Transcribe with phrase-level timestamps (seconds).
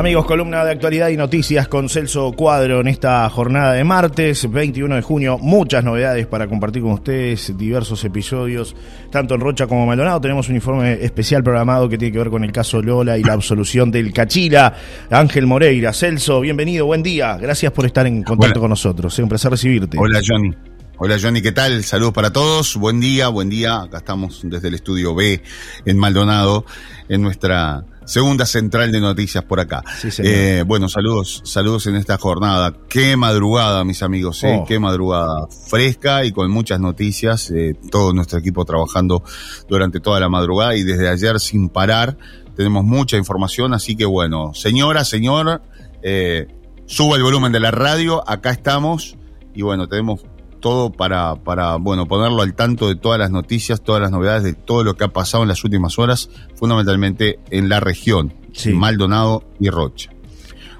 [0.00, 4.94] Amigos, columna de actualidad y noticias con Celso Cuadro en esta jornada de martes, 21
[4.94, 5.36] de junio.
[5.36, 8.74] Muchas novedades para compartir con ustedes, diversos episodios,
[9.10, 10.18] tanto en Rocha como en Maldonado.
[10.18, 13.34] Tenemos un informe especial programado que tiene que ver con el caso Lola y la
[13.34, 14.74] absolución del Cachila.
[15.10, 17.36] Ángel Moreira, Celso, bienvenido, buen día.
[17.36, 19.12] Gracias por estar en contacto con nosotros.
[19.12, 19.98] Es un placer recibirte.
[19.98, 20.50] Hola, Johnny.
[20.96, 21.84] Hola Johnny, ¿qué tal?
[21.84, 22.76] Saludos para todos.
[22.76, 23.82] Buen día, buen día.
[23.82, 25.42] Acá estamos desde el estudio B
[25.84, 26.64] en Maldonado,
[27.08, 29.82] en nuestra segunda central de noticias por acá.
[30.18, 32.74] Eh, bueno, saludos, saludos en esta jornada.
[32.88, 34.58] Qué madrugada, mis amigos, ¿eh?
[34.60, 34.64] Oh.
[34.66, 37.50] qué madrugada fresca y con muchas noticias.
[37.50, 39.22] Eh, todo nuestro equipo trabajando
[39.68, 42.16] durante toda la madrugada y desde ayer sin parar.
[42.56, 45.62] Tenemos mucha información, así que bueno, señora, señor,
[46.02, 46.46] eh,
[46.86, 49.16] suba el volumen de la radio, acá estamos
[49.54, 50.22] y bueno, tenemos
[50.60, 54.54] todo para, para, bueno, ponerlo al tanto de todas las noticias, todas las novedades, de
[54.54, 58.34] todo lo que ha pasado en las últimas horas, fundamentalmente en la región,
[58.74, 60.10] Maldonado y Rocha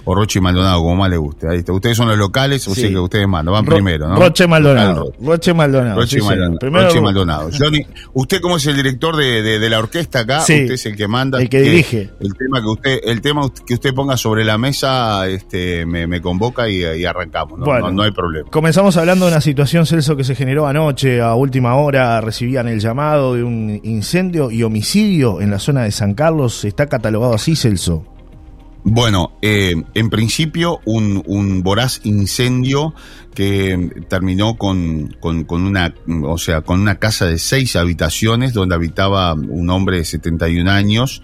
[0.05, 1.49] o Roche y Maldonado, como más le guste.
[1.49, 1.73] Ahí está.
[1.73, 4.17] Ustedes son los locales, o sea que ustedes mandan, van primero, ¿no?
[4.17, 5.13] Roche Maldonado.
[5.21, 6.01] Roche Maldonado.
[6.01, 6.59] Roche, Maldonado.
[6.61, 7.51] Roche Maldonado.
[7.57, 11.09] Johnny, usted como es el director de, de, la orquesta acá, usted es el que
[11.09, 11.41] manda.
[11.41, 12.11] El que dirige.
[12.21, 16.21] El tema que usted, el tema que usted ponga sobre la mesa, este, me, me
[16.21, 17.65] convoca y, y arrancamos, ¿no?
[17.65, 18.51] Bueno, no, hay problema.
[18.51, 22.81] Comenzamos hablando de una situación, Celso, que se generó anoche, a última hora, recibían el
[22.81, 26.65] llamado de un incendio y homicidio en la zona de San Carlos.
[26.65, 28.05] ¿Está catalogado así, Celso?
[28.83, 32.95] Bueno, eh, en principio un, voraz incendio
[33.35, 39.35] que terminó con, con, una, o sea, con una casa de seis habitaciones donde habitaba
[39.35, 41.23] un hombre de 71 años.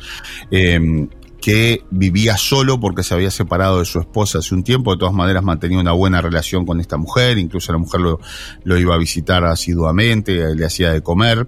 [0.51, 1.09] Eh,
[1.41, 5.15] que vivía solo porque se había separado de su esposa hace un tiempo, de todas
[5.15, 8.19] maneras mantenía una buena relación con esta mujer, incluso la mujer lo,
[8.65, 11.47] lo iba a visitar asiduamente, le hacía de comer,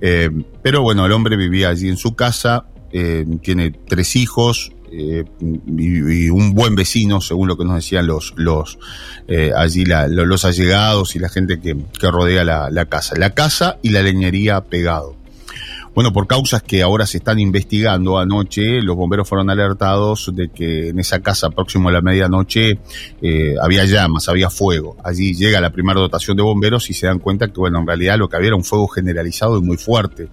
[0.00, 0.30] eh,
[0.62, 2.64] pero bueno, el hombre vivía allí en su casa,
[3.42, 8.78] tiene tres hijos, eh, y, un buen vecino, según lo que nos decían los, los
[9.28, 13.14] eh, allí los allegados y la gente que, rodea la, casa.
[13.18, 15.16] La casa y la leñería pegado.
[15.94, 20.88] Bueno, por causas que ahora se están investigando, anoche los bomberos fueron alertados de que
[20.88, 22.78] en esa casa próximo a la medianoche
[23.22, 24.96] eh, había llamas, había fuego.
[25.02, 28.18] Allí llega la primera dotación de bomberos y se dan cuenta que, bueno, en realidad
[28.18, 30.28] lo que había era un fuego generalizado y muy fuerte.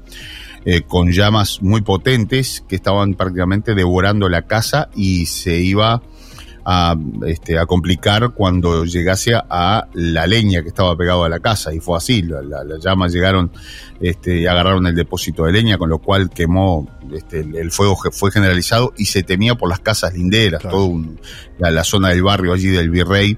[0.65, 6.01] Eh, con llamas muy potentes que estaban prácticamente devorando la casa y se iba
[6.65, 11.73] a, este, a complicar cuando llegase a la leña que estaba pegada a la casa.
[11.73, 13.51] Y fue así, las llamas llegaron
[13.99, 18.31] este, y agarraron el depósito de leña con lo cual quemó este, el fuego fue
[18.31, 20.89] generalizado y se temía por las casas linderas, toda
[21.59, 23.37] la, zona del barrio allí del Virrey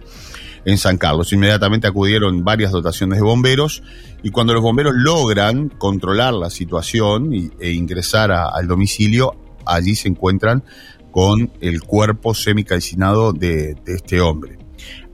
[0.65, 1.31] en San Carlos.
[1.31, 3.83] Inmediatamente acudieron varias dotaciones de bomberos
[4.23, 10.63] y cuando los bomberos logran controlar la situación e ingresar al domicilio, allí se encuentran
[11.11, 14.57] con el cuerpo semicalcinado de, de este hombre.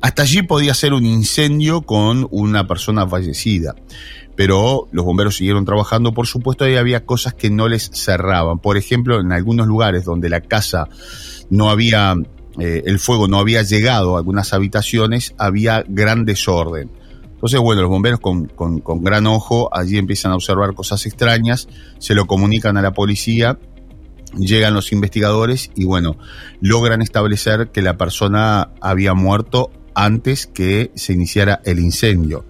[0.02, 3.76] Hasta allí podía ser un incendio con una persona fallecida,
[4.36, 8.58] pero los bomberos siguieron trabajando, por supuesto, y había cosas que no les cerraban.
[8.58, 10.88] Por ejemplo, en algunos lugares donde la casa
[11.52, 12.16] no había
[12.60, 16.92] eh, el fuego no había llegado a algunas habitaciones, había gran desorden.
[17.24, 21.68] Entonces, bueno, los bomberos con, con, gran ojo allí empiezan a observar cosas extrañas,
[21.98, 23.58] se lo comunican a la policía,
[24.38, 26.18] llegan los investigadores y bueno,
[26.60, 32.46] logran establecer que la persona había muerto antes que se iniciara el incendio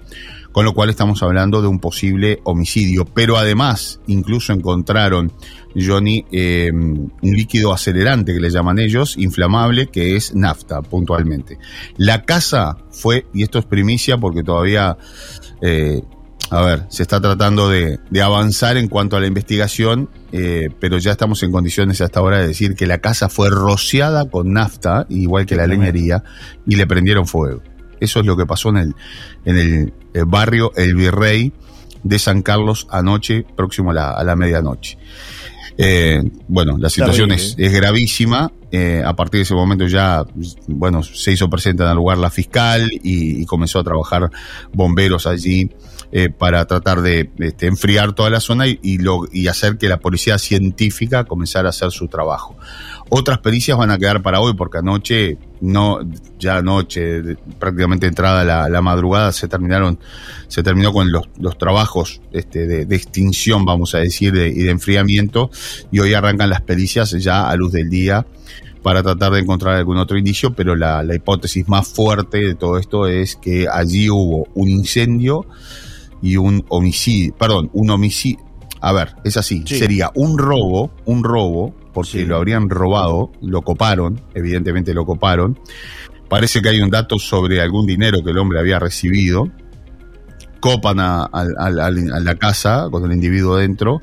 [0.52, 3.06] con lo cual estamos hablando de un posible homicidio.
[3.06, 5.32] Pero además, incluso encontraron,
[5.76, 11.58] Johnny, eh, un líquido acelerante que le llaman ellos, inflamable, que es nafta, puntualmente.
[11.98, 14.98] La casa fue, y esto es primicia porque todavía...
[15.62, 16.02] Eh,
[16.52, 21.12] a ver, se está tratando de, avanzar en cuanto a la investigación, eh, pero ya
[21.12, 25.46] estamos en condiciones hasta ahora de decir que la casa fue rociada con nafta, igual
[25.46, 26.26] que la leñería,
[26.68, 27.62] y le prendieron fuego.
[28.02, 28.96] Eso es lo que pasó en el,
[29.46, 31.54] en el, eh, barrio El Virrey
[32.04, 34.98] de San Carlos anoche, próximo a la, medianoche.
[35.78, 38.52] Eh, bueno, la situación es, es, gravísima.
[38.72, 40.26] Eh, a partir de ese momento ya,
[40.68, 44.30] bueno, se hizo presente en el lugar la fiscal y, comenzó a trabajar
[44.74, 45.70] bomberos allí
[46.38, 48.80] para tratar de, este, enfriar toda la zona y,
[49.32, 52.58] y hacer que la policía científica comenzara a hacer su trabajo.
[53.14, 56.00] Otras pericias van a quedar para hoy porque anoche, no,
[56.40, 60.00] ya anoche, prácticamente entrada la, madrugada, se terminaron,
[60.48, 65.52] se terminó con los, los trabajos este, de, extinción, vamos a decir, y de enfriamiento,
[65.92, 68.26] y hoy arrancan las pericias ya a luz del día
[68.82, 73.08] para tratar de encontrar algún otro indicio, pero la hipótesis más fuerte de todo esto
[73.08, 75.46] es que allí hubo un incendio
[76.22, 78.44] y un homicidio, perdón, un homicidio,
[78.82, 84.22] a ver, es así, sería un robo, un robo, porque lo habrían robado, lo coparon,
[84.34, 85.60] evidentemente lo coparon.
[86.30, 89.52] Parece que hay un dato sobre algún dinero que el hombre había recibido.
[90.60, 94.02] Copan a, la casa con el individuo dentro.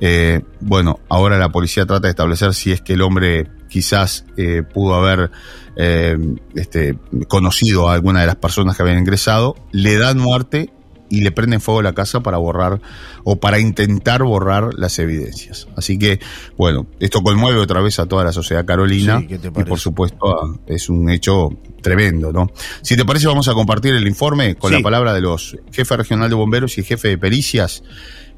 [0.00, 4.62] Eh, bueno, ahora la policía trata de establecer si es que el hombre quizás eh,
[4.62, 5.30] pudo haber
[5.76, 6.16] eh,
[6.54, 6.98] este,
[7.28, 10.70] conocido a alguna de las personas que habían ingresado, le dan muerte
[11.10, 12.80] y le prenden fuego a la casa para borrar
[13.24, 15.68] o para intentar borrar las evidencias.
[15.76, 16.20] Así que,
[16.56, 21.10] bueno, esto conmueve otra vez a toda la sociedad carolina y por supuesto es un
[21.10, 21.50] hecho
[21.82, 22.50] tremendo, ¿no?
[22.82, 26.30] Si te parece vamos a compartir el informe con la palabra de los jefes regional
[26.30, 27.82] de bomberos y jefe de pericias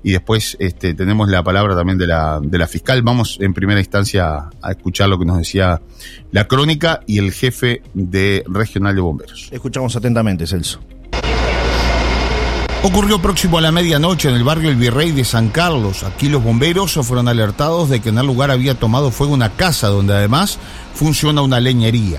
[0.03, 3.03] y después este, tenemos la palabra también de la, de la fiscal.
[3.03, 5.81] Vamos en primera instancia a escuchar lo que nos decía
[6.33, 9.49] la crónica y el jefe de regional de bomberos.
[9.53, 10.81] Escuchamos atentamente, Celso.
[12.84, 16.02] Ocurrió próximo a la medianoche en el barrio El Virrey de San Carlos.
[16.02, 19.87] Aquí los bomberos fueron alertados de que en el lugar había tomado fuego una casa
[19.87, 20.58] donde además
[20.93, 22.19] funciona una leñería.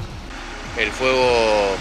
[0.78, 1.76] El fuego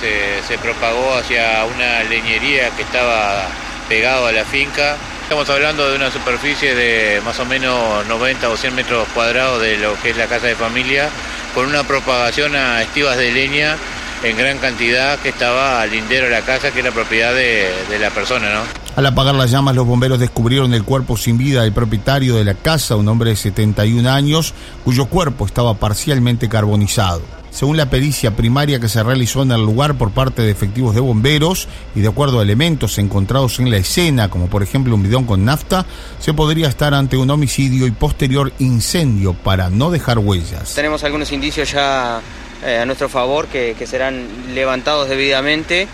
[0.00, 3.48] se, se propagó hacia una leñería que estaba
[3.86, 4.96] pegado a la finca.
[5.24, 9.76] Estamos hablando de una superficie de más o menos 90 o 100 metros cuadrados de
[9.76, 11.10] lo que es la casa de familia,
[11.54, 13.76] con una propagación a estivas de leña
[14.22, 18.10] en gran cantidad que estaba al lindero de la casa, que era propiedad de, la
[18.10, 18.60] persona, ¿no?
[18.96, 22.54] Al apagar las llamas, los bomberos descubrieron el cuerpo sin vida del propietario de la
[22.54, 24.54] casa, un hombre de 71 años,
[24.84, 27.22] cuyo cuerpo estaba parcialmente carbonizado.
[27.50, 31.02] Según la pericia primaria que se realizó en el lugar por parte de efectivos de
[31.02, 35.24] bomberos y de acuerdo a elementos encontrados en la escena, como por ejemplo un bidón
[35.24, 35.84] con nafta,
[36.18, 40.74] se podría estar ante un homicidio y posterior incendio para no dejar huellas.
[40.74, 42.22] Tenemos algunos indicios ya
[42.64, 45.88] eh, a nuestro favor que, serán levantados debidamente.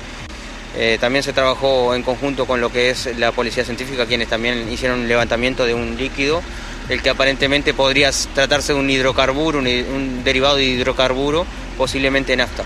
[0.76, 4.70] Eh, también se trabajó en conjunto con lo que es la policía científica, quienes también
[4.70, 6.42] hicieron un levantamiento de un líquido,
[6.90, 11.46] el que aparentemente podría tratarse de un hidrocarburo, un, derivado de hidrocarburo,
[11.78, 12.64] posiblemente nafta.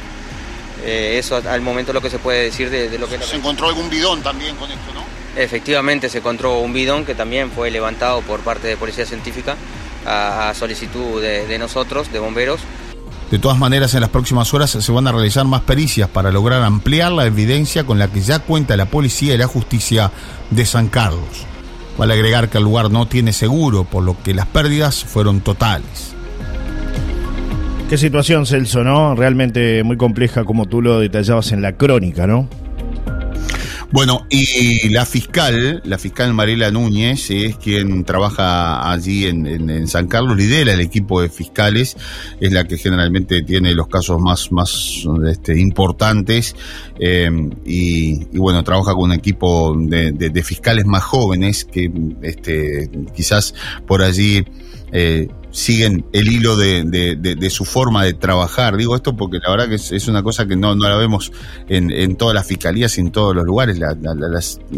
[0.84, 3.18] Eh, eso al momento lo que se puede decir de, lo que...
[3.18, 5.04] ¿Se encontró algún bidón también con esto, no?
[5.40, 9.56] Efectivamente se encontró un bidón que también fue levantado por parte de Policía Científica
[10.04, 12.60] a, solicitud de nosotros, de bomberos,
[13.32, 16.62] de todas maneras, en las próximas horas se van a realizar más pericias para lograr
[16.62, 20.10] ampliar la evidencia con la que ya cuenta la policía y la justicia
[20.50, 21.46] de San Carlos.
[21.96, 26.14] Vale agregar que el lugar no tiene seguro, por lo que las pérdidas fueron totales.
[27.88, 29.14] Qué situación, Celso, ¿no?
[29.14, 32.50] Realmente muy compleja como tú lo detallabas en la crónica, ¿no?
[33.92, 40.34] Bueno, y la fiscal, la fiscal Mariela Núñez, es quien trabaja allí en, San Carlos,
[40.34, 41.98] lidera el equipo de fiscales,
[42.40, 46.56] es la que generalmente tiene los casos más, más este, importantes
[46.98, 47.30] eh,
[47.66, 51.92] y, bueno, trabaja con un equipo de, fiscales más jóvenes que
[52.22, 53.54] este, quizás
[53.86, 54.42] por allí
[54.90, 58.76] eh, siguen el hilo de, su forma de trabajar.
[58.76, 61.30] Digo esto porque la verdad que es, una cosa que no, no la vemos
[61.68, 63.78] en, todas las fiscalías y en todos los lugares.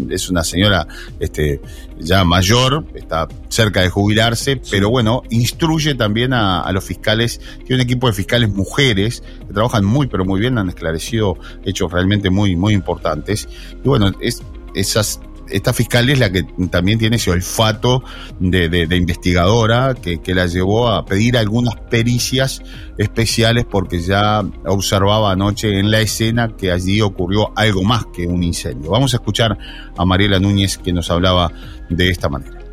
[0.09, 0.87] es una señora
[1.19, 1.61] este,
[1.97, 7.81] ya mayor, está cerca de jubilarse, pero bueno, instruye también a, los fiscales, tiene un
[7.81, 12.55] equipo de fiscales mujeres que trabajan muy, pero muy bien, han esclarecido hechos realmente muy,
[12.55, 13.47] muy importantes.
[13.83, 14.41] Y bueno, es,
[14.73, 18.03] esas esta fiscal es la que también tiene ese olfato
[18.39, 22.61] de, investigadora que, la llevó a pedir algunas pericias
[22.97, 28.43] especiales porque ya observaba anoche en la escena que allí ocurrió algo más que un
[28.43, 28.91] incendio.
[28.91, 29.57] Vamos a escuchar
[29.97, 31.51] a Mariela Núñez que nos hablaba
[31.89, 32.64] de esta manera.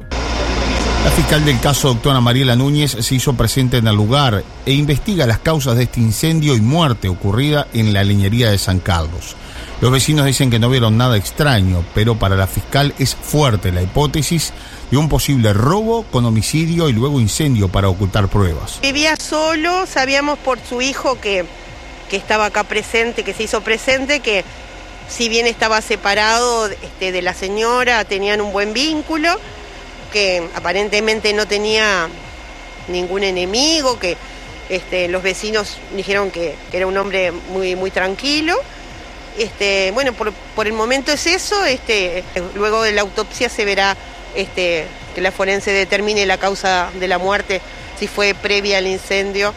[1.05, 5.27] La fiscal del caso, doctora Mariela Núñez, se hizo presente en el lugar e investiga
[5.27, 9.35] las causas de este incendio y muerte ocurrida en la leñería de San Carlos.
[9.81, 13.83] Los vecinos dicen que no vieron nada extraño, pero para la fiscal es fuerte la
[13.83, 14.53] hipótesis
[14.93, 18.79] de un posible robo con homicidio y luego incendio para ocultar pruebas.
[18.81, 21.45] Vivía solo, sabíamos por su hijo que,
[22.09, 24.45] que estaba acá presente, que se hizo presente, que
[25.09, 29.31] si bien estaba separado este, de la señora, tenían un buen vínculo,
[30.13, 32.09] que aparentemente no tenía
[32.87, 34.17] ningún enemigo, que
[34.69, 38.57] este, los vecinos dijeron que, que era un hombre muy, muy tranquilo.
[39.39, 42.23] Este, bueno, por, el momento es eso, este,
[42.55, 43.97] luego de la autopsia se verá
[44.35, 47.63] este, que la forense determine la causa de la muerte,
[47.99, 49.55] si fue previa al incendio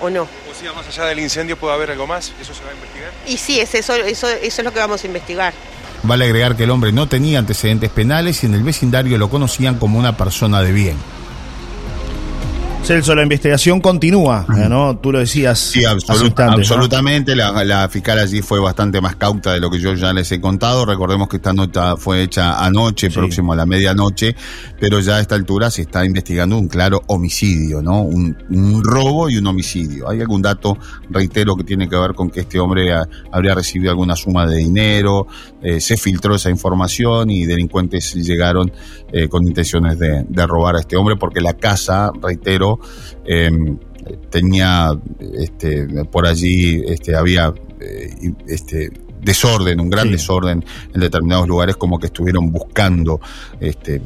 [0.00, 0.22] o no.
[0.22, 3.10] O sea, más allá del incendio puede haber algo más, ¿eso se va a investigar?
[3.26, 5.52] Y sí, es eso, eso, eso es lo que vamos a investigar.
[6.06, 9.76] Vale agregar que el hombre no tenía antecedentes penales y en el vecindario lo conocían
[9.76, 10.96] como una persona de bien.
[12.86, 14.96] Celso, la investigación continúa, ¿no?
[14.98, 15.58] Tú lo decías.
[15.58, 17.34] Sí, absolutamente.
[17.34, 20.86] La, fiscal allí fue bastante más cauta de lo que yo ya les he contado.
[20.86, 24.36] Recordemos que esta nota fue hecha anoche, próximo a la medianoche,
[24.78, 28.02] pero ya a esta altura se está investigando un claro homicidio, ¿no?
[28.02, 28.36] Un,
[28.84, 30.08] robo y un homicidio.
[30.08, 30.78] ¿Hay algún dato,
[31.10, 32.94] reitero, que tiene que ver con que este hombre
[33.32, 35.26] habría recibido alguna suma de dinero?
[35.60, 38.70] Eh, se filtró esa información y delincuentes llegaron
[39.12, 42.75] eh, con intenciones de, de robar a este hombre porque la casa, reitero,
[43.24, 43.78] Em,
[44.30, 44.92] tenía
[45.34, 48.90] este, por allí este, había eh, este,
[49.20, 50.64] desorden, un gran desorden
[50.94, 53.20] en determinados lugares, como que estuvieron buscando
[53.60, 54.00] este,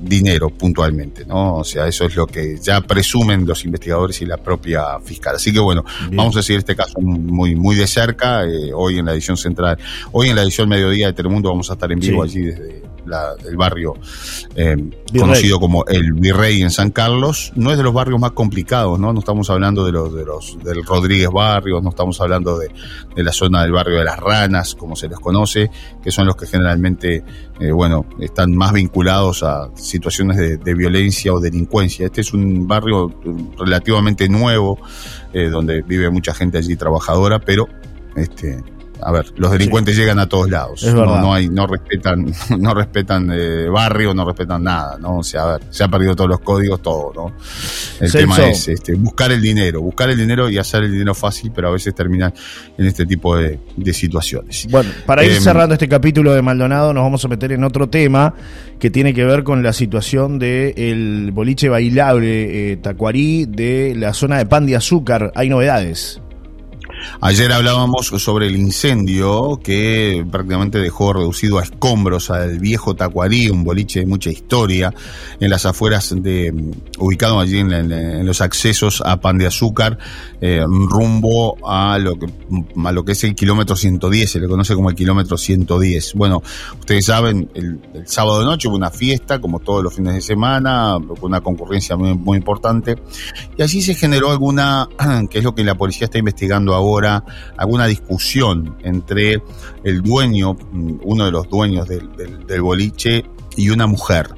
[0.00, 1.56] dinero puntualmente, ¿no?
[1.56, 5.36] O sea, eso es lo que ya presumen los investigadores y la propia fiscal.
[5.36, 9.06] Así que bueno, vamos a seguir este caso muy, muy de cerca, eh, hoy en
[9.06, 9.78] la edición central,
[10.12, 12.82] hoy en la edición mediodía de Telemundo vamos a estar en vivo allí desde
[13.48, 13.94] el barrio
[14.54, 14.76] eh,
[15.18, 19.12] conocido como el Virrey en San Carlos, no es de los barrios más complicados, ¿no?
[19.12, 22.70] No estamos hablando de los, de los del Rodríguez Barrios, no estamos hablando de,
[23.16, 25.70] la zona del barrio de las Ranas, como se les conoce,
[26.02, 27.24] que son los que generalmente,
[27.60, 32.06] eh, bueno, están más vinculados a situaciones de, violencia o delincuencia.
[32.06, 33.12] Este es un barrio
[33.58, 34.78] relativamente nuevo,
[35.32, 37.68] eh, donde vive mucha gente allí trabajadora, pero
[38.14, 38.62] este
[39.00, 40.84] a ver, los delincuentes llegan a todos lados.
[40.84, 45.18] no, no, hay, no respetan, no respetan eh, barrio, no respetan nada, ¿no?
[45.18, 47.32] O sea, a ver, se han perdido todos los códigos, todo, ¿no?
[48.00, 51.52] El tema es este, buscar el dinero, buscar el dinero y hacer el dinero fácil,
[51.54, 52.32] pero a veces terminan
[52.76, 53.58] en este tipo de,
[53.92, 54.66] situaciones.
[54.70, 57.88] Bueno, para ir em, cerrando este capítulo de Maldonado, nos vamos a meter en otro
[57.88, 58.34] tema
[58.78, 64.38] que tiene que ver con la situación del boliche bailable eh, Tacuarí de la zona
[64.38, 65.32] de Pan de Azúcar.
[65.34, 66.20] Hay novedades.
[67.20, 73.64] Ayer hablábamos sobre el incendio que prácticamente dejó reducido a escombros al viejo Tacuarí, un
[73.64, 74.94] boliche de mucha historia,
[75.40, 76.54] en las afueras de,
[76.98, 79.98] ubicado allí en, los accesos a Pan de Azúcar,
[80.40, 82.26] eh, rumbo a lo, que,
[82.84, 86.14] a lo que es el kilómetro 110, se le conoce como el kilómetro 110.
[86.14, 86.42] Bueno,
[86.78, 90.96] ustedes saben, el, sábado de noche hubo una fiesta, como todos los fines de semana,
[91.20, 92.96] una concurrencia muy, muy importante,
[93.56, 94.88] y allí se generó alguna,
[95.30, 97.24] que es lo que la policía está investigando ahora, ahora
[97.56, 99.40] alguna discusión entre
[99.84, 100.56] el dueño,
[101.02, 103.24] uno de los dueños del, boliche
[103.56, 104.28] y una mujer.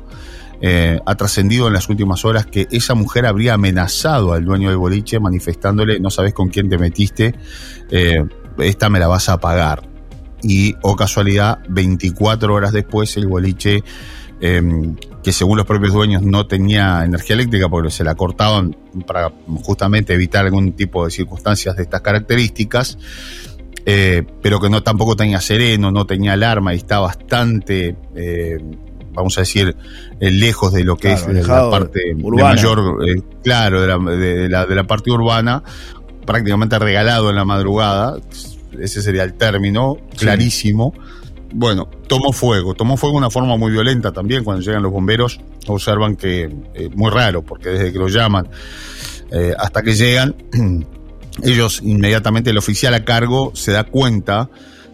[0.62, 4.76] Eh, ha trascendido en las últimas horas que esa mujer habría amenazado al dueño del
[4.76, 7.34] boliche manifestándole, no sabes con quién te metiste,
[7.90, 8.22] eh,
[8.58, 9.88] esta me la vas a pagar.
[10.42, 13.82] Y, o casualidad, 24 horas después el boliche
[14.42, 18.74] Em, que según los propios dueños no tenía energía eléctrica porque se la cortaban
[19.06, 19.30] para
[19.62, 22.96] justamente evitar algún tipo de circunstancias de estas características,
[23.84, 28.58] eh, pero que no tampoco tenía sereno, no tenía alarma y está bastante, eh,
[29.12, 29.76] vamos a decir,
[30.20, 32.96] eh, lejos de lo que es la parte mayor,
[33.42, 35.62] claro, de la, de la parte urbana,
[36.24, 38.16] prácticamente regalado en la madrugada,
[38.80, 40.94] ese sería el término, clarísimo
[41.52, 44.44] bueno, tomó fuego, tomó fuego de una forma muy violenta también.
[44.44, 48.48] Cuando llegan los bomberos, observan que eh, muy raro, porque desde que los llaman
[49.30, 50.34] eh, hasta que llegan,
[51.42, 54.50] ellos inmediatamente, el oficial a cargo se da cuenta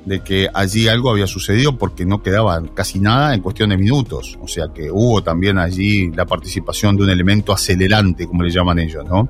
[0.06, 4.38] de que allí algo había sucedido porque no quedaba casi nada en cuestión de minutos.
[4.40, 8.78] O sea que hubo también allí la participación de un elemento acelerante, como le llaman
[8.78, 9.28] ellos, ¿no?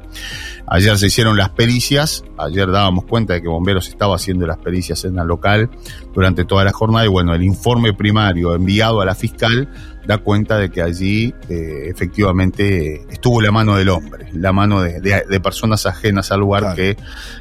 [0.69, 5.05] Ayer se hicieron las pericias, ayer dábamos cuenta de que Bomberos estaba haciendo las pericias
[5.05, 5.71] en la local
[6.13, 9.69] durante toda la jornada y bueno, el informe primario enviado a la fiscal
[10.07, 15.41] da cuenta de que allí eh, efectivamente estuvo la mano del hombre, la mano de,
[15.41, 16.97] personas ajenas al lugar que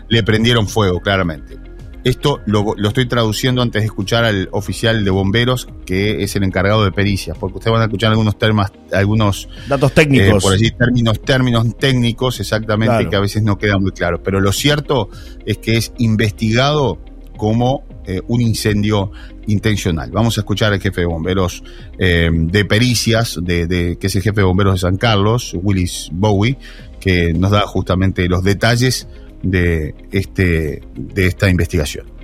[0.08, 1.75] le prendieron fuego, claramente.
[2.06, 6.86] Esto lo, estoy traduciendo antes de escuchar al oficial de bomberos, que es el encargado
[6.86, 10.36] de pericias, porque ustedes van a escuchar algunos temas, algunos datos técnicos.
[10.36, 14.22] Eh, por allí términos, términos técnicos exactamente que a veces no quedan muy claros.
[14.24, 15.10] Pero lo cierto
[15.48, 17.00] es que es investigado
[17.38, 19.12] como eh, un incendio
[19.48, 20.12] intencional.
[20.12, 21.64] Vamos a escuchar al jefe de bomberos
[21.98, 26.56] eh, de pericias, de, que es el jefe de bomberos de San Carlos, Willis Bowie,
[27.00, 29.08] que nos da justamente los detalles
[29.46, 32.16] de, este, de esta investigación.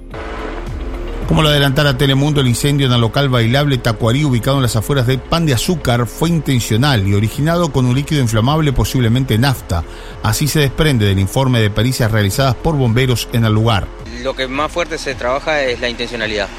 [1.28, 5.08] Como lo adelantara Telemundo, el incendio en el local bailable Tacuarí, ubicado en las afueras
[5.08, 9.86] de Pan de Azúcar, fue intencional y originado con un líquido inflamable, posiblemente nafta.
[10.24, 13.88] Así se desprende del informe de pericias realizadas por bomberos en el lugar.
[14.24, 16.50] Lo que más fuerte se trabaja es la intencionalidad.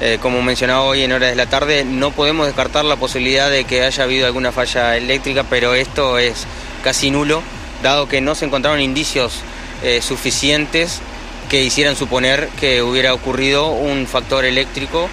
[0.00, 3.64] Eh, como mencionaba hoy en horas de la tarde, no podemos descartar la posibilidad de
[3.64, 6.46] que haya habido alguna falla eléctrica, pero esto es
[6.84, 7.42] casi nulo,
[7.82, 9.42] dado que no se encontraron indicios
[9.82, 11.00] eh, suficientes
[11.48, 15.08] que hicieran suponer que hubiera ocurrido un factor eléctrico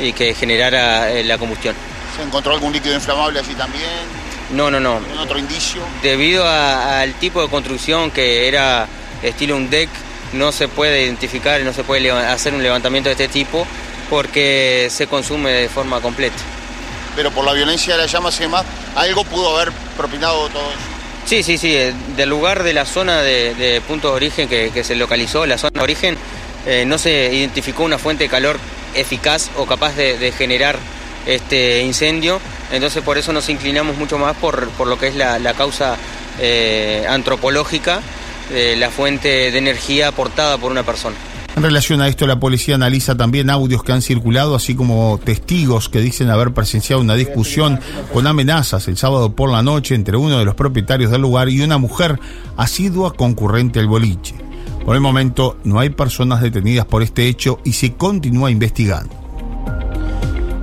[0.00, 1.74] y que generara eh, la combustión.
[2.16, 3.84] ¿Se encontró algún líquido inflamable allí también?
[4.50, 4.96] No, no, no.
[4.96, 5.82] ¿Algún otro indicio?
[6.02, 8.88] Debido al tipo de construcción que era
[9.22, 9.88] estilo un deck,
[10.32, 13.66] no se puede identificar, no se puede hacer un levantamiento de este tipo
[14.10, 16.36] porque se consume de forma completa.
[17.14, 20.95] Pero por la violencia de las llamas y demás, algo pudo haber propinado todo eso.
[21.26, 24.84] Sí, sí, sí, eh, del lugar de la zona de, de punto de origen que,
[24.84, 26.16] se localizó, la zona de origen,
[26.66, 28.60] eh, no se identificó una fuente de calor
[28.94, 30.78] eficaz o capaz de, generar
[31.26, 32.40] este incendio,
[32.70, 35.96] entonces por eso nos inclinamos mucho más por, por lo que es la, causa
[36.40, 38.00] eh, antropológica
[38.76, 41.16] la fuente de energía aportada por una persona.
[41.56, 45.88] En relación a esto, la policía analiza también audios que han circulado, así como testigos
[45.88, 47.80] que dicen haber presenciado una discusión
[48.12, 51.62] con amenazas el sábado por la noche entre uno de los propietarios del lugar y
[51.62, 52.20] una mujer
[52.58, 54.34] asidua concurrente al boliche.
[54.84, 59.25] Por el momento no hay personas detenidas por este hecho y se continúa investigando.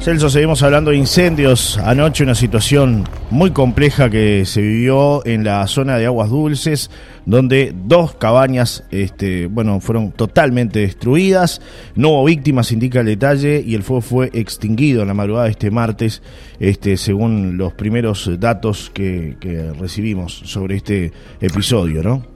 [0.03, 1.77] Celso, seguimos hablando de incendios.
[1.77, 6.91] Anoche una situación muy compleja que se vivió en la zona de Aguas Dulces,
[7.25, 11.61] donde dos cabañas, este, bueno, fueron totalmente destruidas.
[11.95, 15.51] No hubo víctimas, indica el detalle, y el fuego fue extinguido en la madrugada de
[15.51, 16.21] este martes,
[16.59, 22.32] este, según los primeros datos que, que recibimos sobre este episodio, ¿no?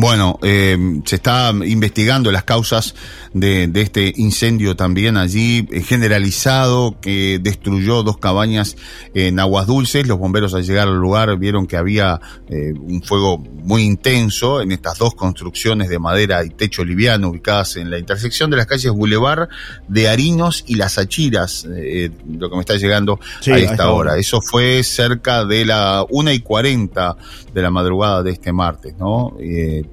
[0.00, 2.94] Bueno, eh, se está investigando las causas
[3.34, 8.76] de, de este incendio también allí eh, generalizado que destruyó dos cabañas
[9.12, 10.06] en Aguas Dulces.
[10.06, 14.72] Los bomberos al llegar al lugar vieron que había eh, un fuego muy intenso en
[14.72, 18.90] estas dos construcciones de madera y techo liviano ubicadas en la intersección de las calles
[18.92, 19.50] Boulevard
[19.86, 24.16] de Arinos y Las Achiras, eh, lo que me está llegando Sí, a esta hora.
[24.16, 27.18] Eso fue cerca de la una y 40
[27.52, 29.36] de la madrugada de este martes, ¿no?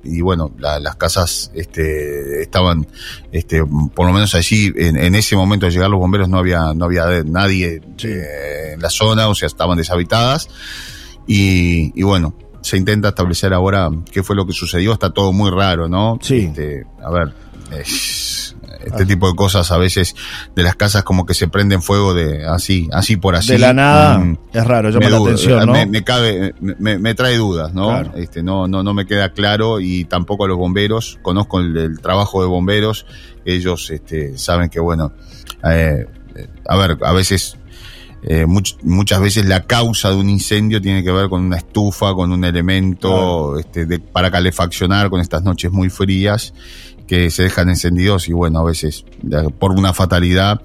[0.03, 2.87] Y bueno, la- las casas este, estaban,
[3.31, 3.63] este,
[3.93, 6.85] por lo menos allí, en, en ese momento de llegar los bomberos no había, no
[6.85, 8.07] había nadie Sí.
[8.09, 10.49] eh, en la zona, o sea, estaban deshabitadas.
[11.27, 14.93] Y, y bueno, se intenta establecer ahora qué fue lo que sucedió.
[14.93, 16.19] Está todo muy raro, ¿no?
[16.21, 16.45] Sí.
[16.49, 17.33] Este, a ver,
[17.71, 18.36] es-
[18.85, 20.15] este tipo de cosas a veces
[20.55, 23.53] de las casas como que se prenden fuego de así, así por así.
[23.53, 25.73] de la nada Mm, es raro, llama me la atención, ¿no?
[25.73, 27.87] me, me cabe, me, me trae dudas, ¿no?
[27.87, 28.11] Claro.
[28.15, 31.19] Este, no, no, no me queda claro y tampoco a los bomberos.
[31.21, 33.05] Conozco el, el trabajo de bomberos.
[33.45, 35.13] Ellos, este, saben que bueno,
[35.63, 37.57] eh, eh, a ver, a veces,
[38.29, 42.13] eh, much- muchas veces la causa de un incendio tiene que ver con una estufa,
[42.13, 46.53] con un elemento, este, de, para calefaccionar con estas noches muy frías
[47.07, 49.05] que se dejan encendidos y bueno, a veces
[49.59, 50.61] por una fatalidad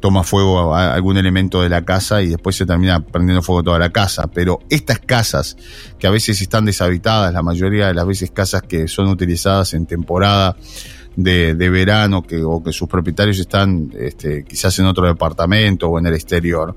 [0.00, 3.78] toma fuego a algún elemento de la casa y después se termina prendiendo fuego toda
[3.78, 4.26] la casa.
[4.26, 5.56] Pero estas casas
[5.98, 9.86] que a veces están deshabitadas, la mayoría de las veces casas que son utilizadas en
[9.86, 10.56] temporada
[11.16, 15.98] de, de verano que, o que sus propietarios están este, quizás en otro departamento o
[15.98, 16.74] en el exterior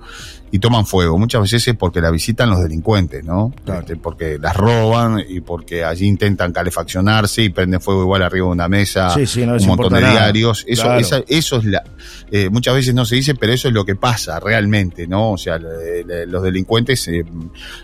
[0.51, 1.17] y toman fuego.
[1.17, 3.53] Muchas veces es porque la visitan los delincuentes, ¿no?
[3.65, 3.81] Claro.
[3.81, 8.51] Este, porque las roban y porque allí intentan calefaccionarse y prenden fuego igual arriba de
[8.53, 10.13] una mesa, Sí, sí, no un montón de nada.
[10.13, 10.63] diarios.
[10.67, 10.99] Eso, Claro.
[10.99, 11.83] esa- eso es la.
[12.31, 15.31] eh, muchas veces no se dice, pero eso es lo que pasa realmente, ¿no?
[15.33, 17.25] O sea, le- le- los delincuentes eh,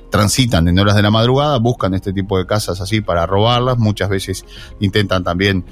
[0.10, 3.78] transitan en horas de la madrugada, buscan este tipo de casas así para robarlas.
[3.78, 4.46] Muchas veces
[4.80, 5.66] intentan también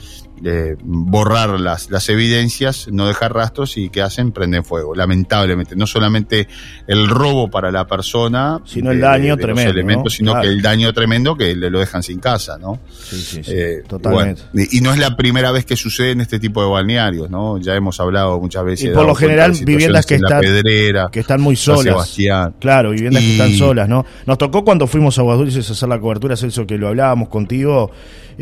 [0.43, 4.31] eh, borrar las, las evidencias, no dejar rastros y ¿qué hacen?
[4.31, 4.95] Prenden fuego.
[4.95, 6.47] Lamentablemente, no solamente
[6.91, 10.09] el robo para la persona, Sino el daño los tremendo, elementos, ¿no?
[10.09, 10.43] sino Claro.
[10.43, 12.79] que el daño tremendo que le lo dejan sin casa, ¿no?
[12.91, 14.41] Sí, sí, sí, Eh, totalmente.
[14.53, 17.57] bueno, y no es la primera vez que sucede en este tipo de balnearios, ¿no?
[17.59, 18.89] Ya hemos hablado muchas veces.
[18.91, 21.83] Y por lo general, viviendas que están- Pedrera, que están muy solas.
[21.83, 22.55] Sebastián.
[22.59, 24.05] Claro, viviendas que están solas, ¿no?
[24.25, 27.29] Nos tocó cuando fuimos a Aguas Dulces a hacer la cobertura, Celso, que lo hablábamos
[27.29, 27.91] contigo,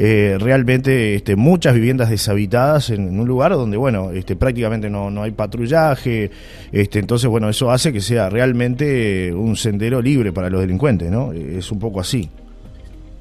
[0.02, 5.24] eh, realmente este, muchas viviendas deshabitadas en, un lugar donde, bueno, este, prácticamente no, no
[5.24, 6.32] hay patrullaje,
[6.72, 11.34] este, entonces, bueno, eso hace que sea realmente un sendero libre para los delincuentes, ¿no?
[11.34, 12.30] Es un poco así.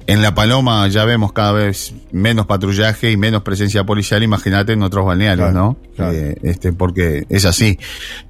[0.09, 4.81] En La Paloma ya vemos cada vez menos patrullaje y menos presencia policial, imagínate en
[4.81, 5.77] otros balnearios, Claro, ¿no?
[5.95, 6.13] claro.
[6.13, 7.77] Eh, este, porque es así.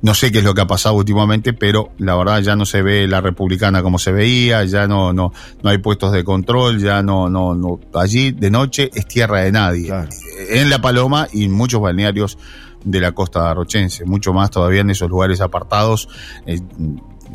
[0.02, 2.82] No sé qué es lo que ha pasado últimamente, pero la verdad ya no se
[2.82, 5.32] ve la republicana como se veía, ya no, no,
[5.64, 9.54] no hay puestos de control, ya no, no, no, allí de noche es tierra de
[9.54, 9.88] nadie.
[9.88, 10.10] Claro.
[10.50, 12.38] En La Paloma y en muchos balnearios
[12.84, 16.10] de la costa rochense, mucho más todavía en esos lugares apartados,
[16.46, 16.60] eh,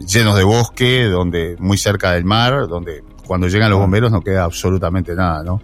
[0.06, 4.44] llenos de bosque, donde, muy cerca del mar, donde cuando llegan los bomberos no queda
[4.44, 5.60] absolutamente nada, ¿no?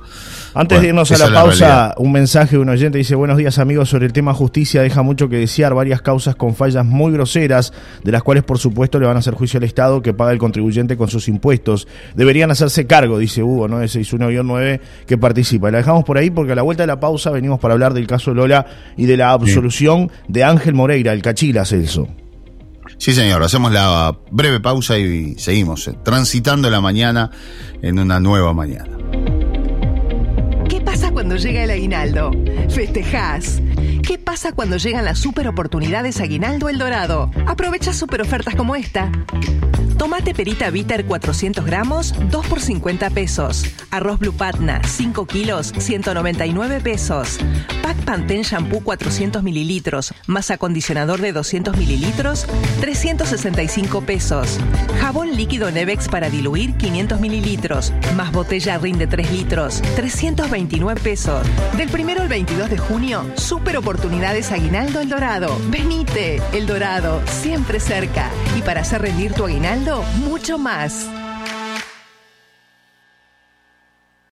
[0.54, 3.58] Antes Bueno, de irnos a la pausa, un mensaje de un oyente dice, buenos días
[3.58, 7.72] amigos, sobre el tema justicia deja mucho que desear, varias causas con fallas muy groseras,
[8.02, 10.38] de las cuales por supuesto le van a hacer juicio al Estado que paga el
[10.38, 11.86] contribuyente con sus impuestos.
[12.14, 13.78] Deberían hacerse cargo, dice Hugo, ¿no?
[13.78, 15.70] De 61-9 que participa.
[15.70, 18.06] La dejamos por ahí porque a la vuelta de la pausa venimos para hablar del
[18.06, 22.08] caso Lola y de la absolución de Ángel Moreira, el Cachila, Celso.
[23.00, 27.30] Sí, señor, hacemos la breve pausa y seguimos eh, transitando la mañana
[27.80, 28.94] en una nueva mañana.
[30.68, 32.30] ¿Qué pasa cuando llega el aguinaldo?
[32.68, 33.62] Festejás.
[34.06, 37.30] ¿Qué pasa cuando llegan las super oportunidades Aguinaldo El Dorado?
[37.46, 39.10] Aprovecha super ofertas como esta.
[40.00, 43.66] Tomate perita bitter 400 gramos, 2 por 50 pesos.
[43.90, 47.38] Arroz Blue Patna, 5 kilos, 199 pesos.
[47.82, 52.46] Pack Pantene Shampoo 400 mililitros, más acondicionador de 200 mililitros,
[52.80, 54.58] 365 pesos.
[55.02, 61.46] Jabón líquido Nevex para diluir 500 mililitros, más botella Rin de 3 litros, 329 pesos.
[61.76, 65.60] Del 1 al 22 de junio, super oportunidades Aguinaldo El Dorado.
[65.68, 68.30] Venite, El Dorado, siempre cerca.
[68.56, 71.10] Y para hacer rendir tu aguinaldo, mucho más.